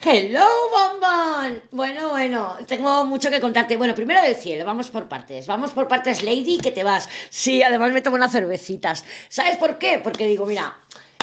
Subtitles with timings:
[0.00, 1.62] Hello, bombón.
[1.72, 3.76] Bueno, bueno, tengo mucho que contarte.
[3.76, 5.46] Bueno, primero del vamos por partes.
[5.46, 7.08] Vamos por partes, Lady, que te vas.
[7.30, 9.04] Sí, además me tomo unas cervecitas.
[9.28, 9.98] ¿Sabes por qué?
[10.02, 10.76] Porque digo, mira,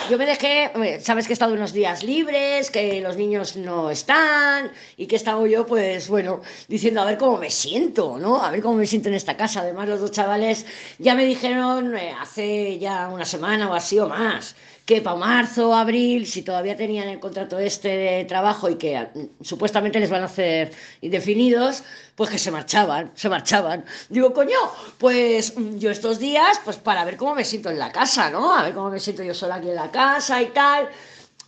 [0.10, 4.72] yo me dejé, sabes que he estado unos días libres, que los niños no están
[4.98, 8.44] y que he estado yo, pues bueno, diciendo a ver cómo me siento, ¿no?
[8.44, 9.62] A ver cómo me siento en esta casa.
[9.62, 10.66] Además, los dos chavales
[10.98, 14.56] ya me dijeron eh, hace ya una semana o así o más
[14.86, 19.44] que para marzo abril, si todavía tenían el contrato este de trabajo y que mm,
[19.44, 21.84] supuestamente les van a hacer indefinidos,
[22.16, 23.86] pues que se marchaban, se marchaban.
[24.10, 24.60] Digo, coño,
[24.98, 28.54] pues mm, yo estos días, pues para ver cómo me siento en la casa, ¿no?
[28.54, 30.90] A ver cómo me siento yo sola aquí en la casa y tal.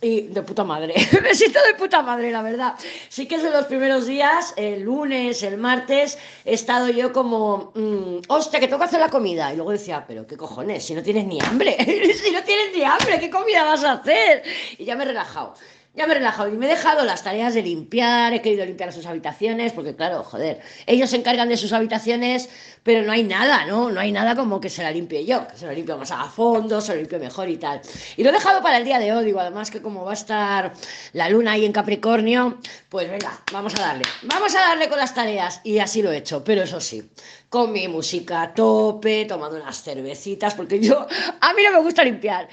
[0.02, 2.74] Y de puta madre, me siento de puta madre, la verdad.
[3.08, 8.18] Sí que desde los primeros días, el lunes, el martes, he estado yo como, mmm,
[8.28, 9.52] hostia, que tengo que hacer la comida.
[9.52, 11.76] Y luego decía, pero qué cojones, si no tienes ni hambre,
[12.24, 14.42] si no tienes ni hambre, ¿qué comida vas a hacer?
[14.76, 15.54] Y ya me he relajado.
[15.96, 18.92] Ya me he relajado y me he dejado las tareas de limpiar, he querido limpiar
[18.92, 22.50] sus habitaciones, porque claro, joder, ellos se encargan de sus habitaciones,
[22.82, 23.90] pero no hay nada, ¿no?
[23.90, 26.24] No hay nada como que se la limpie yo, que se la limpio más a
[26.24, 27.80] fondo, se la limpio mejor y tal.
[28.16, 30.14] Y lo he dejado para el día de hoy, digo, además que como va a
[30.14, 30.74] estar
[31.14, 32.58] la luna ahí en Capricornio,
[32.90, 35.62] pues venga, vamos a darle, vamos a darle con las tareas.
[35.64, 37.10] Y así lo he hecho, pero eso sí,
[37.48, 41.06] con mi música a tope, tomando unas cervecitas, porque yo,
[41.40, 42.48] a mí no me gusta limpiar.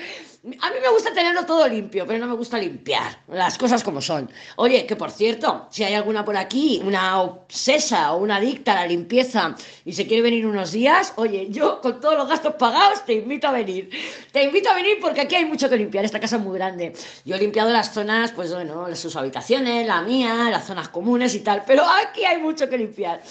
[0.46, 4.02] A mí me gusta tenerlo todo limpio, pero no me gusta limpiar las cosas como
[4.02, 4.30] son.
[4.58, 8.82] Oye, que por cierto, si hay alguna por aquí, una obsesa o una adicta a
[8.82, 13.06] la limpieza y se quiere venir unos días, oye, yo con todos los gastos pagados
[13.06, 13.90] te invito a venir.
[14.34, 16.92] Te invito a venir porque aquí hay mucho que limpiar, esta casa es muy grande.
[17.24, 21.40] Yo he limpiado las zonas, pues bueno, sus habitaciones, la mía, las zonas comunes y
[21.40, 23.22] tal, pero aquí hay mucho que limpiar.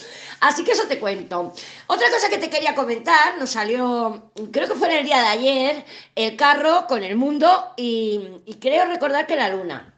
[0.43, 1.53] Así que eso te cuento.
[1.87, 5.29] Otra cosa que te quería comentar, nos salió, creo que fue en el día de
[5.29, 5.85] ayer,
[6.17, 9.95] el carro con el mundo y, creo recordar que la luna.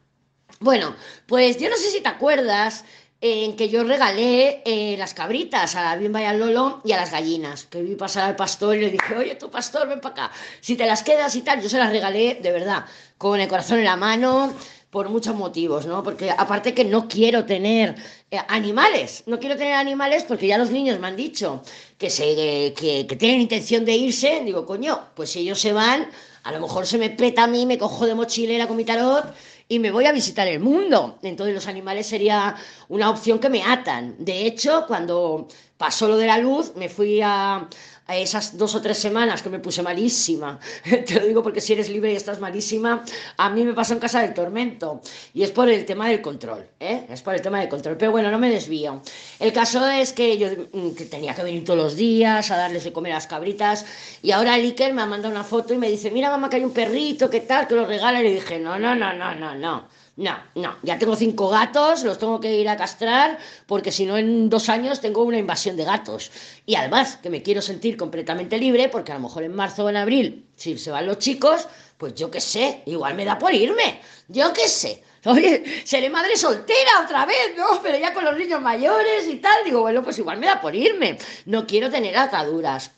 [0.59, 2.85] Bueno, pues yo no sé si te acuerdas
[3.21, 6.97] en que yo regalé eh, las cabritas a la Bimba y al Lolo y a
[6.97, 10.25] las gallinas, que vi pasar al pastor y le dije, oye, tu pastor, ven para
[10.25, 10.31] acá,
[10.61, 12.85] si te las quedas y tal, yo se las regalé de verdad,
[13.17, 14.53] con el corazón en la mano,
[14.95, 16.01] por muchos motivos, ¿no?
[16.03, 17.95] Porque aparte que no quiero tener
[18.31, 21.61] eh, animales, no quiero tener animales porque ya los niños me han dicho
[21.97, 26.07] que, se, que, tienen intención de irse, digo, coño, pues si ellos se van,
[26.43, 29.33] a lo mejor se me peta a mí, me cojo de mochilera con mi tarot
[29.67, 31.19] y me voy a visitar el mundo.
[31.23, 32.55] Entonces los animales sería
[32.87, 34.15] una opción que me atan.
[34.17, 37.67] De hecho, cuando pasó lo de la luz, me fui a,
[38.07, 41.73] a esas dos o tres semanas que me puse malísima, te lo digo porque si
[41.73, 43.03] eres libre y estás malísima,
[43.37, 45.01] a mí me pasó en casa del tormento.
[45.33, 47.05] Y es por el tema del control, ¿eh?
[47.09, 47.97] Es por el tema del control.
[47.97, 49.01] Pero bueno, no me desvío.
[49.39, 52.93] El caso es que yo mm, tenía que venir todos los días a darles de
[52.93, 53.85] comer a las cabritas.
[54.21, 56.63] Y ahora Iker me ha mandado una foto y me dice, mira mamá que hay
[56.63, 57.67] un perrito, ¿qué tal?
[57.67, 58.19] Que lo regala.
[58.21, 59.94] Y le dije, no, no, no, no, no, no.
[60.17, 63.37] No, no, ya tengo cinco gatos, los tengo que ir a castrar
[63.67, 66.31] porque si no en dos años tengo una invasión de gatos.
[66.65, 69.89] Y además que me quiero sentir completamente libre porque a lo mejor en marzo o
[69.89, 71.67] en abril, si se van los chicos,
[71.97, 73.99] pues yo qué sé, igual me da por irme,
[74.29, 75.03] yo qué sé.
[75.25, 77.81] Oye, seré madre soltera otra vez, ¿no?
[77.81, 80.75] Pero ya con los niños mayores y tal, digo, bueno, pues igual me da por
[80.75, 81.17] irme.
[81.45, 82.91] No quiero tener ataduras.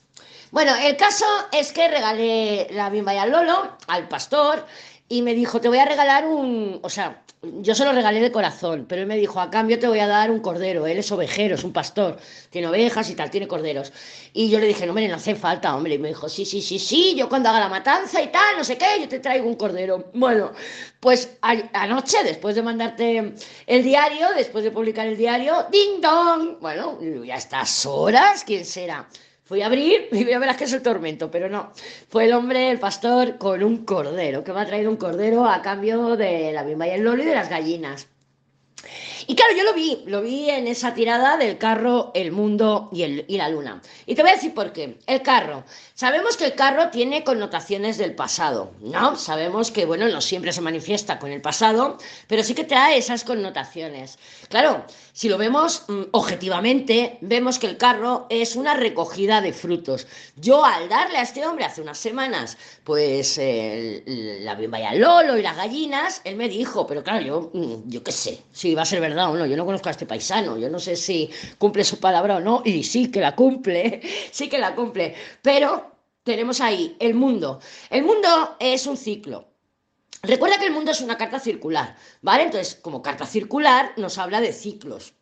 [0.52, 4.66] Bueno, el caso es que regalé la bimba y al Lolo, al pastor,
[5.10, 8.32] y me dijo, te voy a regalar un, o sea, yo se lo regalé de
[8.32, 11.12] corazón, pero él me dijo, a cambio te voy a dar un cordero, él es
[11.12, 12.18] ovejero, es un pastor,
[12.50, 13.94] tiene ovejas y tal, tiene corderos.
[14.34, 15.96] Y yo le dije, no, hombre, no hace falta, hombre.
[15.96, 18.64] Y me dijo, sí, sí, sí, sí, yo cuando haga la matanza y tal, no
[18.64, 20.10] sé qué, yo te traigo un cordero.
[20.14, 20.52] Bueno,
[21.00, 23.34] pues anoche, después de mandarte
[23.66, 29.08] el diario, después de publicar el diario, ding dong, bueno, ya estas horas, ¿quién será?
[29.48, 31.72] Fui a abrir y voy a ver que es el tormento, pero no.
[32.10, 35.62] Fue el hombre, el pastor, con un cordero, que me ha traído un cordero a
[35.62, 38.08] cambio de la bimba y el lolo y de las gallinas.
[39.30, 43.04] Y claro, yo lo vi, lo vi en esa tirada del carro, el mundo y,
[43.04, 43.82] el, y la luna.
[44.06, 44.98] Y te voy a decir por qué.
[45.06, 45.66] El carro.
[45.96, 49.18] Sabemos que el carro tiene connotaciones del pasado, ¿no?
[49.18, 53.26] Sabemos que, bueno, no siempre se manifiesta con el pasado, pero sí que trae esas
[53.26, 54.18] connotaciones.
[54.48, 60.08] Claro, si lo vemos mm, objetivamente, vemos que el carro es una recogida de frutos.
[60.38, 65.38] Yo al darle a este hombre hace unas semanas, pues la bimba y al lolo
[65.38, 68.84] y las gallinas, él me dijo, pero claro, yo, mm, yo qué sé, si va
[68.84, 69.46] a ser verdad no.
[69.46, 72.62] Yo no conozco a este paisano, yo no sé si cumple su palabra o no,
[72.64, 75.16] y sí que la cumple, sí que la cumple.
[75.42, 75.92] Pero
[76.24, 77.60] tenemos ahí el mundo.
[77.90, 79.48] El mundo es un ciclo.
[80.24, 82.44] Recuerda que el mundo es una carta circular, ¿vale?
[82.44, 85.14] Entonces, como carta circular, nos habla de ciclos.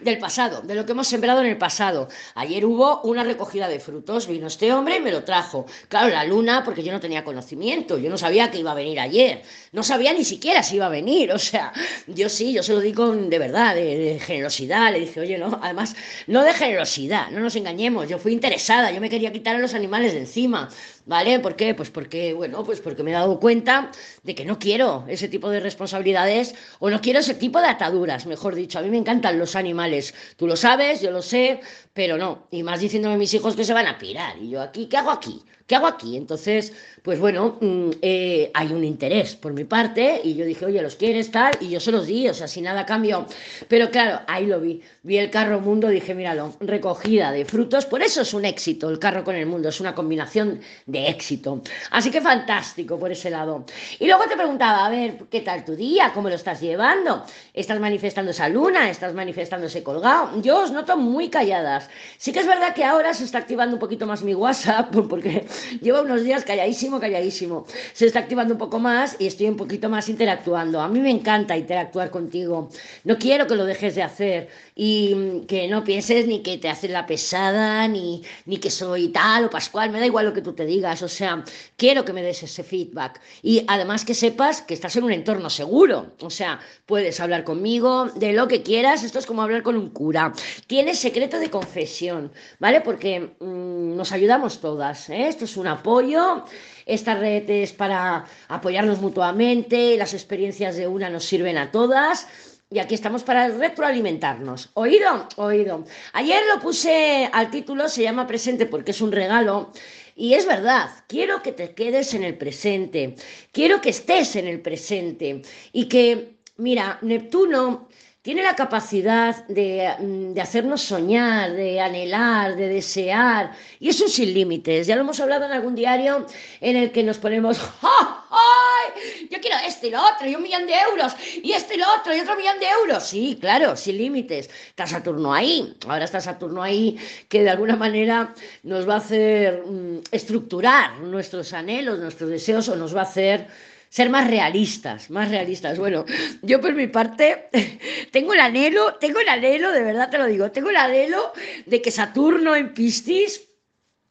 [0.00, 2.08] Del pasado, de lo que hemos sembrado en el pasado.
[2.34, 5.66] Ayer hubo una recogida de frutos, vino este hombre y me lo trajo.
[5.88, 9.00] Claro, la luna, porque yo no tenía conocimiento, yo no sabía que iba a venir
[9.00, 9.42] ayer,
[9.72, 11.72] no sabía ni siquiera si iba a venir, o sea,
[12.06, 15.94] yo sí, yo se lo digo de verdad, de, generosidad, le dije, oye, no, además,
[16.26, 19.74] no de generosidad, no nos engañemos, yo fui interesada, yo me quería quitar a los
[19.74, 20.68] animales de encima,
[21.08, 21.40] ¿vale?
[21.40, 21.74] ¿Por qué?
[21.74, 23.90] Pues porque, bueno, pues porque me he dado cuenta
[24.22, 28.26] de que no quiero ese tipo de responsabilidades o no quiero ese tipo de ataduras,
[28.26, 31.60] mejor dicho, a mí me encantan los animales, tú lo sabes, yo lo sé,
[31.94, 34.60] pero no, y más diciéndome a mis hijos que se van a pirar, y yo
[34.60, 35.42] aquí, ¿qué hago aquí?
[35.68, 36.16] ¿Qué hago aquí?
[36.16, 36.72] Entonces,
[37.02, 40.96] pues bueno, mm, eh, hay un interés por mi parte y yo dije, oye, ¿los
[40.96, 41.52] quieres tal?
[41.60, 43.26] Y yo se los di, o sea, sin nada cambio.
[43.68, 44.80] Pero claro, ahí lo vi.
[45.02, 48.98] Vi el carro mundo, dije, míralo, recogida de frutos, por eso es un éxito el
[48.98, 51.62] carro con el mundo, es una combinación de éxito.
[51.90, 53.66] Así que fantástico por ese lado.
[53.98, 56.12] Y luego te preguntaba, a ver, ¿qué tal tu día?
[56.14, 57.24] ¿Cómo lo estás llevando?
[57.52, 58.88] ¿Estás manifestando esa luna?
[58.88, 60.40] ¿Estás manifestando ese colgado?
[60.40, 61.90] Yo os noto muy calladas.
[62.16, 65.46] Sí que es verdad que ahora se está activando un poquito más mi WhatsApp, porque
[65.80, 67.66] Lleva unos días calladísimo, calladísimo.
[67.92, 70.80] Se está activando un poco más y estoy un poquito más interactuando.
[70.80, 72.68] A mí me encanta interactuar contigo.
[73.04, 76.90] No quiero que lo dejes de hacer y que no pienses ni que te haces
[76.90, 79.90] la pesada, ni, ni que soy tal o pascual.
[79.90, 81.02] Me da igual lo que tú te digas.
[81.02, 81.44] O sea,
[81.76, 83.20] quiero que me des ese feedback.
[83.42, 86.12] Y además que sepas que estás en un entorno seguro.
[86.20, 89.02] O sea, puedes hablar conmigo de lo que quieras.
[89.02, 90.32] Esto es como hablar con un cura.
[90.66, 92.80] Tienes secreto de confesión, ¿vale?
[92.80, 95.08] Porque mmm, nos ayudamos todas.
[95.10, 95.28] ¿eh?
[95.28, 96.44] Esto es un apoyo.
[96.84, 102.26] Esta red es para apoyarnos mutuamente, las experiencias de una nos sirven a todas.
[102.70, 104.70] Y aquí estamos para retroalimentarnos.
[104.74, 105.26] ¿Oído?
[105.36, 105.84] Oído.
[106.12, 109.72] Ayer lo puse al título, se llama presente porque es un regalo.
[110.14, 113.14] Y es verdad, quiero que te quedes en el presente,
[113.52, 115.42] quiero que estés en el presente
[115.72, 117.88] y que, mira, Neptuno
[118.28, 124.34] tiene la capacidad de, mm, de, hacernos soñar, de anhelar, de desear, y eso sin
[124.34, 124.86] límites.
[124.86, 126.26] Ya lo hemos hablado en algún diario
[126.60, 129.28] en el que nos ponemos, ¡ay!
[129.30, 131.86] Yo quiero este y lo otro, y un millón de euros, y este y lo
[131.98, 133.02] otro, y otro millón de euros.
[133.04, 134.50] Sí, claro, sin límites.
[134.68, 136.98] Está Saturno ahí, ahora está Saturno ahí,
[137.30, 142.76] que de alguna manera nos va a hacer mm, estructurar nuestros anhelos, nuestros deseos, o
[142.76, 143.46] nos va a hacer
[143.88, 145.78] ser más realistas, más realistas.
[145.78, 146.04] Bueno,
[146.42, 147.48] yo por mi parte
[148.12, 151.32] tengo el anhelo, tengo el anhelo, de verdad te lo digo, tengo el anhelo
[151.66, 153.47] de que Saturno en Piscis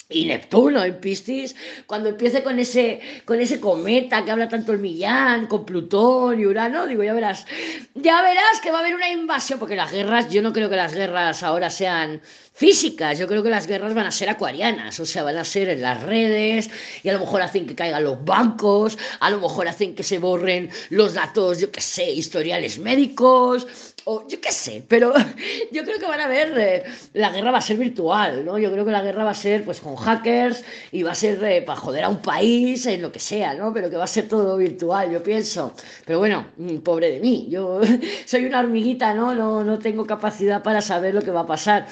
[0.09, 1.55] y Neptuno en Piscis,
[1.85, 6.45] cuando empiece con ese, con ese cometa que habla tanto el Millán, con Plutón y
[6.45, 7.45] Urano, digo, ya verás,
[7.93, 10.77] ya verás que va a haber una invasión, porque las guerras, yo no creo que
[10.77, 12.21] las guerras ahora sean
[12.53, 15.69] físicas, yo creo que las guerras van a ser acuarianas, o sea, van a ser
[15.69, 16.69] en las redes
[17.03, 20.19] y a lo mejor hacen que caigan los bancos, a lo mejor hacen que se
[20.19, 23.67] borren los datos, yo qué sé, historiales médicos,
[24.09, 25.13] o yo qué sé, pero
[25.71, 26.83] yo creo que van a ver, eh,
[27.13, 28.57] la guerra va a ser virtual, ¿no?
[28.57, 30.63] Yo creo que la guerra va a ser pues con hackers
[30.93, 33.73] y va a ser eh, para joder a un país, en lo que sea, ¿no?
[33.73, 35.73] Pero que va a ser todo virtual, yo pienso.
[36.05, 37.81] Pero bueno, mm, pobre de mí, yo
[38.25, 39.35] soy una hormiguita, ¿no?
[39.35, 41.85] No, no tengo capacidad para saber lo que va a pasar.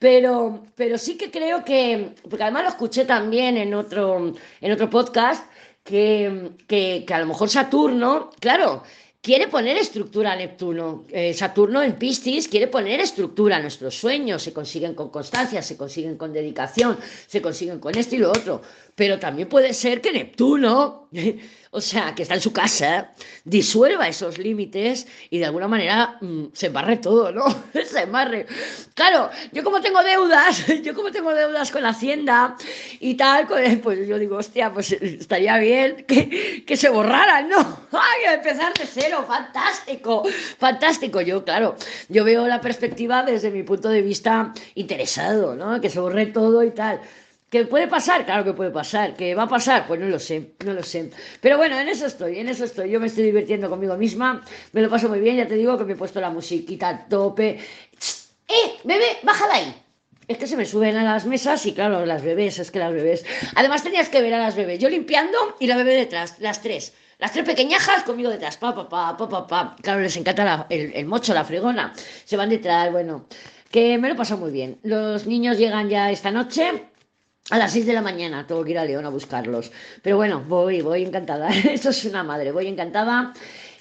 [0.00, 4.90] Pero, pero sí que creo que, porque además lo escuché también en otro, en otro
[4.90, 5.46] podcast,
[5.84, 8.82] que, que, que a lo mejor Saturno, claro,
[9.20, 11.04] quiere poner estructura a Neptuno.
[11.10, 14.42] Eh, Saturno en Piscis quiere poner estructura a nuestros sueños.
[14.42, 18.62] Se consiguen con constancia, se consiguen con dedicación, se consiguen con esto y lo otro.
[18.94, 21.08] Pero también puede ser que Neptuno
[21.72, 23.12] o sea, que está en su casa,
[23.44, 27.44] disuelva esos límites y de alguna manera mmm, se embarre todo, ¿no?
[27.86, 28.46] se embarre.
[28.94, 32.56] Claro, yo como tengo deudas, yo como tengo deudas con la Hacienda
[32.98, 33.46] y tal,
[33.82, 37.58] pues yo digo, hostia, pues estaría bien que, que se borraran, ¿no?
[37.92, 39.24] ¡Ay, empezar de cero!
[39.26, 40.24] ¡Fantástico!
[40.58, 41.20] ¡Fantástico!
[41.20, 41.76] Yo, claro,
[42.08, 45.80] yo veo la perspectiva desde mi punto de vista interesado, ¿no?
[45.80, 47.00] Que se borre todo y tal.
[47.50, 48.24] ¿Que puede pasar?
[48.24, 49.16] Claro que puede pasar.
[49.16, 49.86] ¿Que va a pasar?
[49.88, 51.10] Pues no lo sé, no lo sé.
[51.40, 52.90] Pero bueno, en eso estoy, en eso estoy.
[52.90, 55.84] Yo me estoy divirtiendo conmigo misma, me lo paso muy bien, ya te digo que
[55.84, 57.58] me he puesto la musiquita a tope.
[58.48, 59.74] ¡Eh, bebé, bájala ahí!
[60.28, 62.92] Es que se me suben a las mesas y claro, las bebés, es que las
[62.92, 63.26] bebés.
[63.56, 66.92] Además tenías que ver a las bebés, yo limpiando y la bebé detrás, las tres.
[67.18, 69.76] Las tres pequeñajas conmigo detrás, pa, pa, pa, pa, pa, pa.
[69.82, 71.92] Claro, les encanta el, el mocho, la fregona.
[72.24, 73.26] Se van detrás, bueno,
[73.70, 74.78] que me lo paso muy bien.
[74.84, 76.84] Los niños llegan ya esta noche,
[77.50, 79.70] a las 6 de la mañana tengo que ir a León a buscarlos.
[80.02, 81.48] Pero bueno, voy, voy encantada.
[81.70, 83.32] Eso es una madre, voy encantada.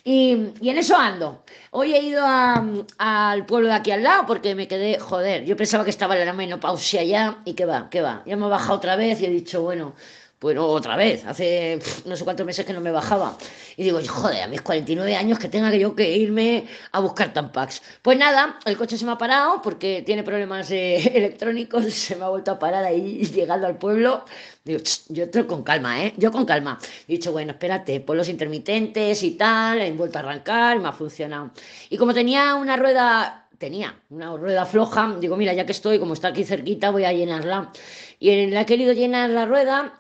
[0.04, 1.44] Y, y en eso ando.
[1.72, 5.84] Hoy he ido al pueblo de aquí al lado porque me quedé, joder, yo pensaba
[5.84, 8.24] que estaba en la menopausia ya y que va, que va.
[8.26, 9.94] Ya me he bajado otra vez y he dicho, bueno,
[10.40, 13.38] Pues no, otra vez, hace no sé cuántos meses que no me bajaba.
[13.76, 17.82] Y digo, joder, a mis 49 años que tenga yo que irme a buscar Tampax.
[18.02, 22.30] Pues nada, el coche se me ha parado porque tiene problemas electrónicos, se me ha
[22.30, 24.24] vuelto a parar ahí llegando al pueblo.
[24.64, 24.80] Digo,
[25.10, 26.14] yo entro con calma, ¿eh?
[26.16, 26.80] Yo con calma.
[27.06, 30.94] He dicho, bueno, espérate, por los intermitentes y tal, he vuelto a arrancar me ha
[30.94, 31.52] funcionado.
[31.90, 36.14] Y como tenía una rueda tenía una rueda floja, digo, mira, ya que estoy, como
[36.14, 37.74] está aquí cerquita, voy a llenarla.
[38.20, 40.00] Y la he querido llenar la rueda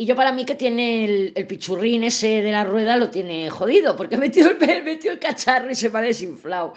[0.00, 1.04] y yo para mí que tiene
[1.34, 5.70] el, pichurrín ese de la rueda lo tiene jodido, porque metió el, metió el cacharro
[5.70, 6.72] y se me ha desinflado.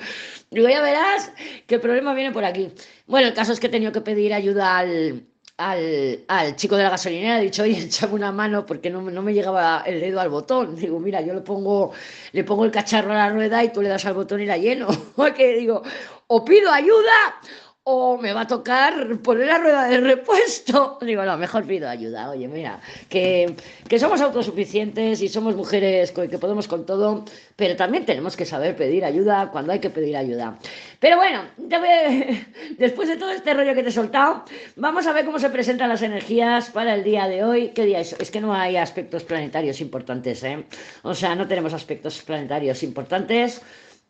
[0.51, 1.31] Digo, ya verás
[1.65, 2.69] que el problema viene por aquí.
[3.07, 5.25] Bueno, el caso es que he tenido que pedir ayuda al,
[5.55, 9.33] al, chico de la gasolinera, he dicho, oye, échame una mano porque no, no, me
[9.33, 10.75] llegaba el dedo al botón.
[10.79, 11.93] Digo, mira, yo le pongo,
[12.33, 14.57] le pongo el cacharro a la rueda y tú le das al botón y la
[14.57, 14.87] lleno.
[15.15, 15.81] Porque digo,
[16.27, 17.39] o pido ayuda
[17.85, 20.97] o me va a tocar poner la rueda de repuesto.
[21.01, 22.29] Digo, no, mejor pido ayuda.
[22.29, 23.55] Oye, mira, que,
[23.89, 27.25] que somos autosuficientes y somos mujeres que podemos con todo,
[27.57, 30.57] pero también tenemos que saber pedir ayuda cuando hay que pedir ayuda.
[30.99, 31.43] Pero bueno,
[32.77, 34.45] después de todo este rollo que te he soltado,
[34.77, 37.69] vamos a ver cómo se presentan las energías para el día de hoy.
[37.69, 38.13] ¿Qué día es?
[38.13, 40.63] Es que no hay aspectos planetarios importantes, ¿eh?
[41.01, 43.61] O sea, no tenemos aspectos planetarios importantes.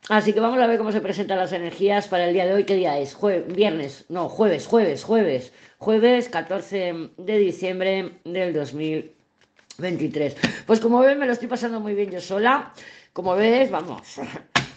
[0.09, 2.65] Así que vamos a ver cómo se presentan las energías para el día de hoy.
[2.65, 3.17] ¿Qué día es?
[3.47, 5.53] viernes, no, jueves, jueves, jueves.
[5.77, 10.35] Jueves 14 de diciembre del 2023.
[10.65, 12.73] Pues como ven, me lo estoy pasando muy bien yo sola.
[13.13, 14.19] Como ves, vamos.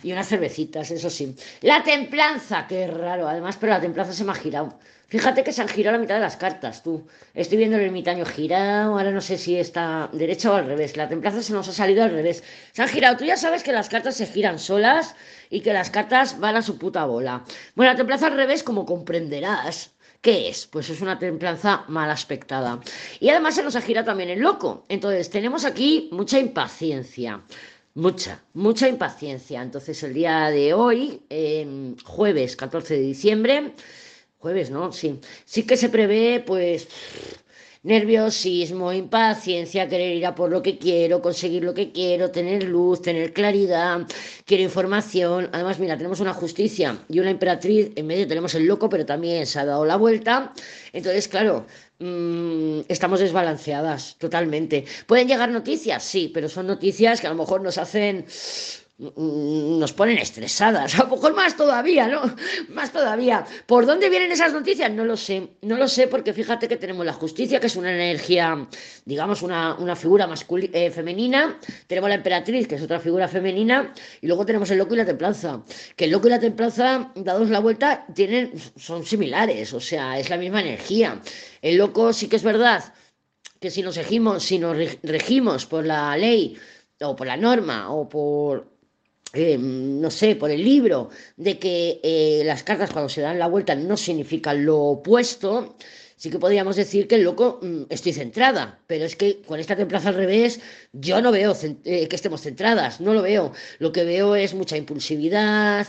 [0.07, 1.35] Y unas cervecitas, eso sí.
[1.63, 3.27] La templanza, qué raro.
[3.27, 4.79] Además, pero la templanza se me ha girado.
[5.09, 7.09] Fíjate que se han girado la mitad de las cartas, tú.
[7.35, 10.97] Estoy viendo el ermitaño girado, ahora no sé si está derecha o al revés.
[10.97, 12.45] La templanza se nos ha salido al revés.
[12.71, 13.17] Se han girado.
[13.17, 15.17] Tú ya sabes que las cartas se giran solas
[15.51, 17.43] y que las cartas van a su puta bola.
[17.75, 20.67] Bueno, la templanza al revés, como comprenderás, ¿Qué es?
[20.67, 22.81] Pues es una templanza mal aspectada.
[23.21, 24.85] Y además se nos ha girado también el loco.
[24.89, 27.43] Entonces, tenemos aquí mucha impaciencia.
[27.97, 29.63] Mucha, mucha impaciencia.
[29.63, 31.23] Entonces, el día de hoy,
[32.05, 33.73] jueves 14 de diciembre,
[34.39, 34.93] Jueves, ¿no?
[34.93, 35.21] Sí.
[35.47, 36.89] Sí que se prevé, pues,
[37.87, 43.01] nerviosismo, impaciencia, querer ir a por lo que quiero, conseguir lo que quiero, tener luz,
[43.01, 44.01] tener claridad,
[44.45, 45.49] quiero información.
[45.53, 49.47] Además, mira, tenemos una justicia y una emperatriz, en medio tenemos el loco, pero también
[49.47, 50.53] se ha dado la vuelta.
[50.93, 51.67] Entonces, claro,
[52.01, 54.85] mm, estamos desbalanceadas totalmente.
[55.07, 56.03] ¿Pueden llegar noticias?
[56.03, 58.27] Sí, pero son noticias que a lo mejor nos hacen
[58.99, 62.35] nos ponen estresadas, a lo mejor más todavía, ¿no?
[62.71, 63.45] Más todavía.
[63.67, 64.91] ¿Por dónde vienen esas noticias?
[64.91, 67.93] No lo sé, no lo sé porque fíjate que tenemos la justicia, que es una
[67.93, 68.67] energía,
[69.05, 70.29] digamos, una, una figura
[70.73, 74.95] eh, femenina, tenemos la emperatriz, que es otra figura femenina, y luego tenemos el loco
[74.95, 75.63] y la templanza,
[75.95, 80.31] que el loco y la templanza, dados la vuelta, tienen, son similares, o sea, es
[80.31, 81.21] la misma energía.
[81.61, 82.95] El loco sí que es verdad
[83.61, 86.59] que si nos regimos, si nos regimos por la ley,
[87.03, 88.76] o por la norma, o por
[89.33, 93.49] eh, no sé, por el libro, de que eh, las cartas cuando se dan la
[93.49, 95.77] vuelta no significan lo opuesto,
[96.17, 99.77] sí que podríamos decir que el loco mm, estoy centrada, pero es que con esta
[99.77, 100.61] templanza al revés
[100.93, 101.55] yo no veo
[101.85, 103.53] eh, que estemos centradas, no lo veo.
[103.79, 105.87] Lo que veo es mucha impulsividad,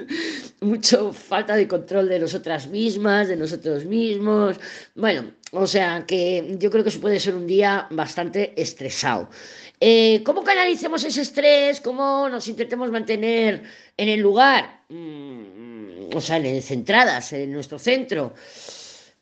[0.60, 4.56] mucha falta de control de nosotras mismas, de nosotros mismos.
[4.94, 9.28] Bueno, o sea que yo creo que eso puede ser un día bastante estresado.
[9.80, 11.80] Eh, ¿Cómo canalicemos ese estrés?
[11.80, 13.62] ¿Cómo nos intentemos mantener
[13.96, 14.80] en el lugar?
[14.88, 18.32] Mm, o sea, centradas en nuestro centro.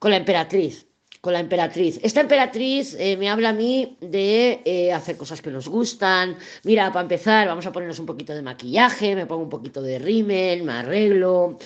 [0.05, 0.87] Con la emperatriz.
[1.23, 1.99] Con la emperatriz.
[2.03, 6.37] Esta emperatriz eh, me habla a mí de eh, hacer cosas que nos gustan.
[6.63, 9.99] Mira, para empezar, vamos a ponernos un poquito de maquillaje, me pongo un poquito de
[9.99, 11.57] rímel, me arreglo,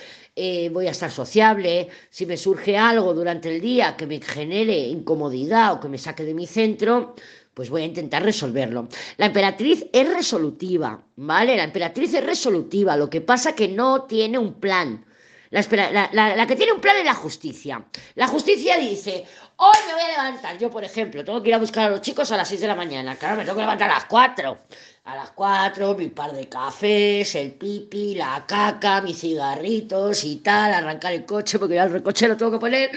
[0.71, 5.73] voy a estar sociable, si me surge algo durante el día que me genere incomodidad
[5.73, 7.15] o que me saque de mi centro,
[7.53, 8.87] pues voy a intentar resolverlo.
[9.17, 11.57] La emperatriz es resolutiva, ¿vale?
[11.57, 15.05] La emperatriz es resolutiva, lo que pasa que no tiene un plan.
[15.51, 17.83] La, que tiene un plan es la justicia.
[18.15, 19.25] La justicia dice,
[19.59, 20.57] hoy me voy a levantar.
[20.57, 22.67] Yo, por ejemplo, tengo que ir a buscar a los chicos a las 6 de
[22.67, 23.15] la mañana.
[23.15, 24.57] Claro, me tengo que levantar a las 4.
[25.05, 30.73] A las 4, mi par de cafés, el pipi, la caca, mis cigarritos y tal,
[30.73, 32.91] arrancar el coche, porque ya el coche lo tengo que poner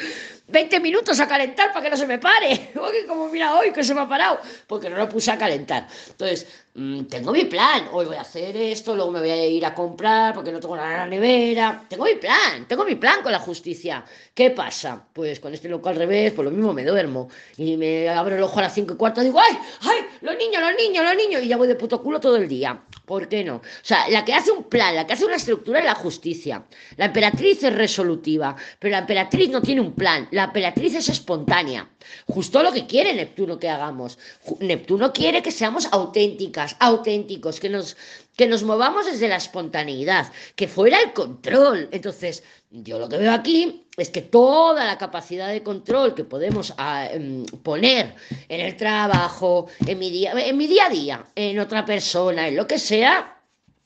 [0.52, 2.70] 20 minutos a calentar para que no se me pare.
[2.74, 5.88] Porque como mira hoy que se me ha parado, porque no lo puse a calentar.
[6.10, 7.88] Entonces, mm, tengo mi plan.
[7.92, 10.76] Hoy voy a hacer esto, luego me voy a ir a comprar porque no tengo
[10.76, 11.86] nada en la nevera.
[11.88, 14.04] Tengo mi plan, tengo mi plan con la justicia.
[14.34, 15.02] ¿Qué pasa?
[15.12, 18.42] Pues con este loco al revés, pues lo mismo me duermo y me abro el
[18.42, 19.58] ojo a las 5 y cuarto digo, ¡ay!
[19.80, 20.00] ¡ay!
[20.20, 21.42] Los niños, los niños, los niños.
[21.42, 22.82] Y ya voy de puto culo todo el día.
[23.04, 23.56] ¿Por qué no?
[23.56, 26.64] O sea, la que hace un plan, la que hace una estructura es la justicia.
[26.96, 30.28] La emperatriz es resolutiva, pero la emperatriz no tiene un plan.
[30.30, 31.88] La emperatriz es espontánea.
[32.26, 34.18] Justo lo que quiere Neptuno que hagamos.
[34.60, 37.96] Neptuno quiere que seamos auténticas, auténticos, que nos,
[38.36, 41.88] que nos movamos desde la espontaneidad, que fuera el control.
[41.92, 46.72] Entonces, yo lo que veo aquí es que toda la capacidad de control que podemos
[46.78, 48.14] ah, em, poner
[48.48, 52.56] en el trabajo, en mi, día, en mi día a día, en otra persona, en
[52.56, 53.38] lo que sea,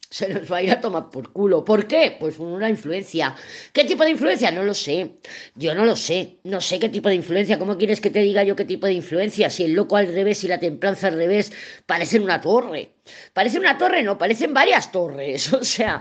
[0.09, 1.65] se nos va a ir a tomar por culo.
[1.65, 2.17] ¿Por qué?
[2.19, 3.35] Pues una influencia.
[3.73, 4.53] ¿Qué tipo de influencia?
[4.53, 5.17] No lo sé.
[5.57, 6.39] Yo no lo sé.
[6.45, 7.59] No sé qué tipo de influencia.
[7.59, 9.51] ¿Cómo quieres que te diga yo qué tipo de influencia?
[9.51, 11.53] Si el loco al revés y la templanza al revés
[11.87, 12.96] parecen una torre.
[13.33, 15.53] Parece una torre, no, parecen varias torres.
[15.57, 16.01] O sea,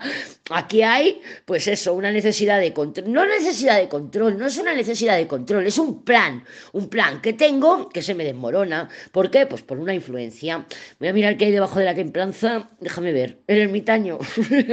[0.51, 3.12] aquí hay, pues eso, una necesidad de control.
[3.12, 6.43] No necesidad de control, no es una necesidad de control, es un plan.
[6.74, 8.89] Un plan que tengo que se me desmorona.
[9.12, 9.45] ¿Por qué?
[9.45, 10.65] Pues por una influencia.
[11.00, 12.69] Voy a mirar qué hay debajo de la templanza.
[12.79, 13.39] Déjame ver.
[13.47, 14.19] El ermitaño.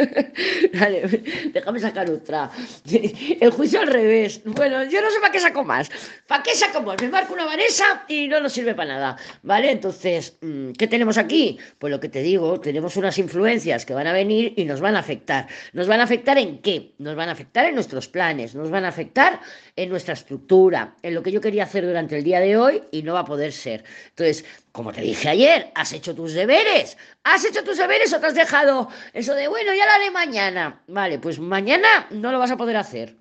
[0.81, 1.23] Vale,
[1.53, 2.51] déjame sacar otra.
[3.41, 4.41] El juicio al revés.
[4.45, 5.91] Bueno, yo no sé para qué saco más.
[6.27, 7.01] ¿Para qué saco más?
[7.01, 9.17] Me marco una Vanessa y no nos sirve para nada.
[9.43, 9.71] ¿Vale?
[9.71, 11.59] Entonces, mm, ¿qué tenemos aquí?
[11.79, 15.01] Pues lo que digo, tenemos unas influencias que van a venir y nos van a
[15.01, 15.47] afectar.
[15.73, 16.95] ¿Nos van a afectar en qué?
[16.99, 19.41] Nos van a afectar en nuestros planes, nos van a afectar
[19.77, 23.03] en nuestra estructura, en lo que yo quería hacer durante el día de hoy y
[23.03, 23.85] no va a poder ser.
[24.11, 26.97] Entonces, como te dije ayer, ¿has hecho tus deberes?
[27.25, 30.83] ¿Has hecho tus deberes o te has dejado eso de, bueno, ya lo haré mañana?
[30.87, 33.17] Vale, pues mañana no lo vas a poder hacer.